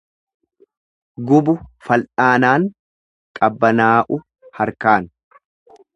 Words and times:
Gubu 1.31 1.53
fal'aanaan, 1.89 2.65
qabbanaa'u 3.41 4.23
harkaan. 4.61 5.11